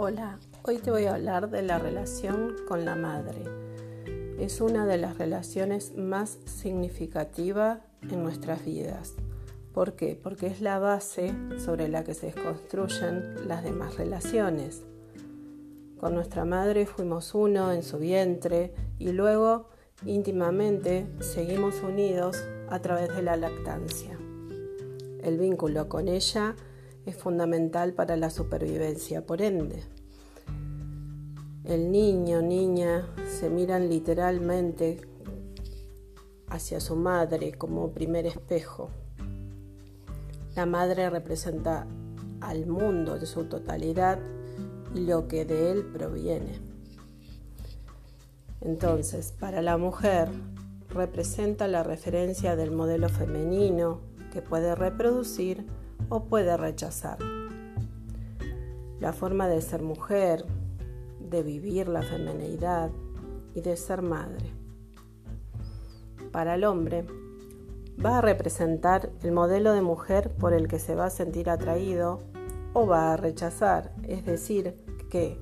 Hola, 0.00 0.38
hoy 0.62 0.78
te 0.78 0.92
voy 0.92 1.06
a 1.06 1.16
hablar 1.16 1.50
de 1.50 1.60
la 1.60 1.80
relación 1.80 2.54
con 2.68 2.84
la 2.84 2.94
madre. 2.94 3.42
Es 4.38 4.60
una 4.60 4.86
de 4.86 4.96
las 4.96 5.18
relaciones 5.18 5.96
más 5.96 6.38
significativas 6.44 7.80
en 8.08 8.22
nuestras 8.22 8.64
vidas. 8.64 9.14
¿Por 9.74 9.94
qué? 9.94 10.14
Porque 10.14 10.46
es 10.46 10.60
la 10.60 10.78
base 10.78 11.34
sobre 11.58 11.88
la 11.88 12.04
que 12.04 12.14
se 12.14 12.32
construyen 12.32 13.48
las 13.48 13.64
demás 13.64 13.96
relaciones. 13.96 14.84
Con 15.98 16.14
nuestra 16.14 16.44
madre 16.44 16.86
fuimos 16.86 17.34
uno 17.34 17.72
en 17.72 17.82
su 17.82 17.98
vientre 17.98 18.72
y 19.00 19.10
luego 19.10 19.68
íntimamente 20.06 21.08
seguimos 21.18 21.82
unidos 21.82 22.40
a 22.70 22.78
través 22.78 23.16
de 23.16 23.22
la 23.22 23.36
lactancia. 23.36 24.16
El 25.24 25.38
vínculo 25.38 25.88
con 25.88 26.06
ella 26.06 26.54
es 27.08 27.16
fundamental 27.16 27.94
para 27.94 28.16
la 28.16 28.30
supervivencia, 28.30 29.24
por 29.24 29.42
ende. 29.42 29.82
El 31.68 31.92
niño, 31.92 32.40
niña 32.40 33.06
se 33.26 33.50
miran 33.50 33.90
literalmente 33.90 35.02
hacia 36.48 36.80
su 36.80 36.96
madre 36.96 37.52
como 37.52 37.90
primer 37.90 38.24
espejo. 38.24 38.88
La 40.56 40.64
madre 40.64 41.10
representa 41.10 41.86
al 42.40 42.66
mundo 42.66 43.18
de 43.18 43.26
su 43.26 43.44
totalidad 43.44 44.18
y 44.94 45.00
lo 45.00 45.28
que 45.28 45.44
de 45.44 45.70
él 45.70 45.84
proviene. 45.84 46.58
Entonces, 48.62 49.34
para 49.38 49.60
la 49.60 49.76
mujer 49.76 50.30
representa 50.88 51.68
la 51.68 51.82
referencia 51.82 52.56
del 52.56 52.70
modelo 52.70 53.10
femenino 53.10 54.00
que 54.32 54.40
puede 54.40 54.74
reproducir 54.74 55.66
o 56.08 56.24
puede 56.24 56.56
rechazar. 56.56 57.18
La 59.00 59.12
forma 59.12 59.48
de 59.48 59.60
ser 59.60 59.82
mujer, 59.82 60.46
de 61.28 61.42
vivir 61.42 61.88
la 61.88 62.02
femenidad 62.02 62.90
y 63.54 63.60
de 63.60 63.76
ser 63.76 64.02
madre. 64.02 64.52
Para 66.32 66.54
el 66.54 66.64
hombre, 66.64 67.06
va 68.04 68.18
a 68.18 68.20
representar 68.20 69.10
el 69.22 69.32
modelo 69.32 69.72
de 69.72 69.82
mujer 69.82 70.30
por 70.30 70.52
el 70.52 70.68
que 70.68 70.78
se 70.78 70.94
va 70.94 71.06
a 71.06 71.10
sentir 71.10 71.50
atraído 71.50 72.20
o 72.74 72.86
va 72.86 73.12
a 73.12 73.16
rechazar, 73.16 73.94
es 74.04 74.24
decir, 74.24 74.74
que 75.10 75.38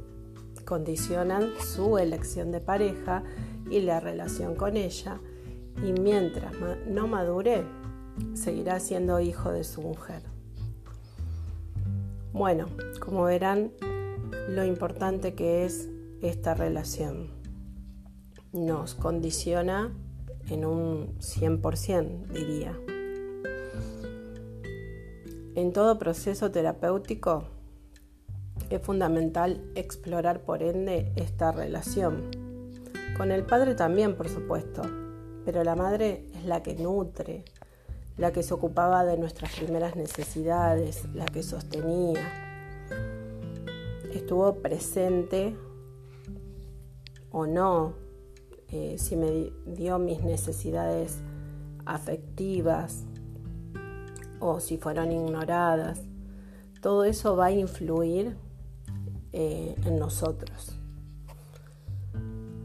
condicionan 0.65 1.51
su 1.61 1.99
elección 1.99 2.53
de 2.53 2.61
pareja 2.61 3.23
y 3.71 3.81
la 3.81 4.01
relación 4.01 4.55
con 4.55 4.77
ella, 4.77 5.21
y 5.85 5.93
mientras 5.93 6.55
no 6.87 7.07
madure, 7.07 7.65
seguirá 8.35 8.81
siendo 8.81 9.21
hijo 9.21 9.53
de 9.53 9.65
su 9.65 9.83
mujer. 9.83 10.23
Bueno, 12.33 12.67
como 13.01 13.25
verán, 13.25 13.73
lo 14.49 14.65
importante 14.65 15.35
que 15.35 15.65
es 15.65 15.89
esta 16.23 16.55
relación. 16.55 17.31
Nos 18.53 18.95
condiciona 18.95 19.93
en 20.49 20.65
un 20.65 21.19
100%, 21.19 22.27
diría. 22.29 22.79
En 25.55 25.73
todo 25.73 25.99
proceso 25.99 26.51
terapéutico 26.51 27.45
es 28.71 28.81
fundamental 28.81 29.63
explorar 29.75 30.41
por 30.41 30.63
ende 30.63 31.13
esta 31.17 31.53
relación. 31.53 32.31
Con 33.17 33.33
el 33.33 33.45
padre 33.45 33.75
también, 33.75 34.17
por 34.17 34.29
supuesto, 34.29 34.83
pero 35.45 35.65
la 35.65 35.75
madre 35.75 36.27
es 36.35 36.45
la 36.45 36.63
que 36.63 36.75
nutre, 36.75 37.45
la 38.19 38.33
que 38.33 38.43
se 38.43 38.53
ocupaba 38.53 39.05
de 39.05 39.17
nuestras 39.17 39.55
primeras 39.55 39.97
necesidades, 39.97 41.05
la 41.15 41.25
que 41.27 41.43
sostenía. 41.43 42.56
Estuvo 44.17 44.55
presente 44.63 45.55
o 47.31 47.47
no, 47.47 47.93
eh, 48.69 48.97
si 48.99 49.15
me 49.15 49.53
dio 49.67 49.99
mis 49.99 50.25
necesidades 50.25 51.19
afectivas 51.85 53.05
o 54.41 54.59
si 54.59 54.79
fueron 54.79 55.13
ignoradas. 55.13 56.01
Todo 56.81 57.05
eso 57.05 57.37
va 57.37 57.47
a 57.47 57.53
influir 57.53 58.39
eh, 59.35 59.77
en 59.85 59.99
nosotros. 59.99 60.79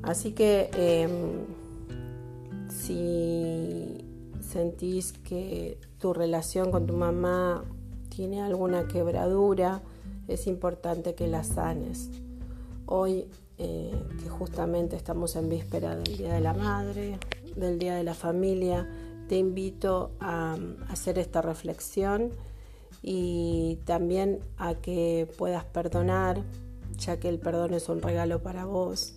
Así 0.04 0.32
que 0.32 0.70
em, 0.74 1.48
si 2.70 4.06
sentís 4.40 5.12
que 5.12 5.78
tu 6.00 6.14
relación 6.14 6.72
con 6.72 6.88
tu 6.88 6.94
mamá 6.94 7.66
tiene 8.08 8.42
alguna 8.42 8.88
quebradura, 8.88 9.82
es 10.34 10.48
importante 10.48 11.14
que 11.14 11.28
la 11.28 11.44
sanes. 11.44 12.10
Hoy, 12.86 13.28
eh, 13.58 13.92
que 14.22 14.30
justamente 14.30 14.96
estamos 14.96 15.36
en 15.36 15.50
víspera 15.50 15.96
del 15.96 16.18
Día 16.18 16.34
de 16.34 16.42
la 16.42 16.54
Madre, 16.54 17.20
del 17.56 17.78
Día 17.80 17.96
de 17.96 18.04
la 18.04 18.14
Familia, 18.14 18.90
te 19.28 19.38
invito 19.38 20.12
a, 20.20 20.54
a 20.54 20.92
hacer 20.92 21.20
esta 21.20 21.42
reflexión 21.42 22.32
y 23.02 23.80
también 23.86 24.40
a 24.58 24.76
que 24.76 25.30
puedas 25.38 25.66
perdonar, 25.66 26.42
ya 26.98 27.20
que 27.20 27.30
el 27.30 27.40
perdón 27.40 27.74
es 27.74 27.90
un 27.90 28.02
regalo 28.02 28.42
para 28.42 28.66
vos. 28.66 29.16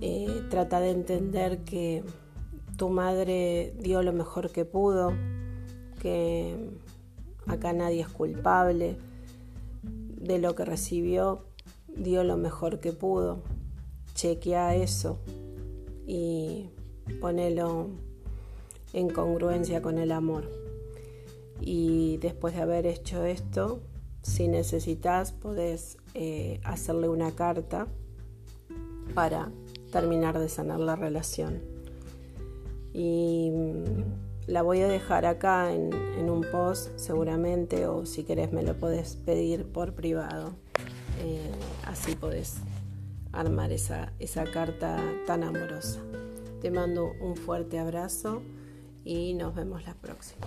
Eh, 0.00 0.42
trata 0.50 0.80
de 0.80 0.90
entender 0.90 1.64
que 1.64 2.04
tu 2.76 2.88
madre 2.88 3.74
dio 3.78 4.02
lo 4.02 4.12
mejor 4.12 4.50
que 4.50 4.64
pudo, 4.64 5.12
que 6.00 6.70
acá 7.46 7.72
nadie 7.72 8.02
es 8.02 8.08
culpable 8.08 8.98
de 10.26 10.38
lo 10.38 10.54
que 10.54 10.64
recibió, 10.64 11.44
dio 11.88 12.24
lo 12.24 12.36
mejor 12.36 12.80
que 12.80 12.92
pudo. 12.92 13.42
Chequea 14.14 14.74
eso 14.76 15.18
y 16.06 16.70
ponelo 17.20 17.88
en 18.92 19.10
congruencia 19.10 19.82
con 19.82 19.98
el 19.98 20.12
amor. 20.12 20.50
Y 21.60 22.18
después 22.18 22.54
de 22.54 22.62
haber 22.62 22.86
hecho 22.86 23.24
esto, 23.24 23.80
si 24.22 24.48
necesitas, 24.48 25.32
podés 25.32 25.98
eh, 26.14 26.60
hacerle 26.64 27.08
una 27.08 27.32
carta 27.32 27.86
para 29.14 29.50
terminar 29.90 30.38
de 30.38 30.48
sanar 30.48 30.80
la 30.80 30.96
relación 30.96 31.76
y 32.96 33.50
mm, 33.50 33.85
la 34.46 34.62
voy 34.62 34.80
a 34.80 34.88
dejar 34.88 35.26
acá 35.26 35.72
en, 35.72 35.94
un 36.30 36.44
post 36.50 36.90
seguramente 36.96 37.86
o 37.86 38.04
si 38.04 38.24
querés 38.24 38.52
me 38.52 38.62
lo 38.62 38.74
podés 38.74 39.16
pedir 39.16 39.64
por 39.64 39.94
privado. 39.94 40.54
Eh, 41.22 41.50
así 41.84 42.14
podés 42.14 42.56
armar 43.32 43.72
esa, 43.72 44.12
esa 44.18 44.44
carta 44.44 44.98
tan 45.26 45.44
amorosa. 45.44 46.00
Te 46.60 46.70
mando 46.70 47.12
un 47.20 47.36
fuerte 47.36 47.78
abrazo 47.78 48.42
y 49.04 49.34
nos 49.34 49.54
vemos 49.54 49.84
la 49.86 49.94
próxima. 49.94 50.46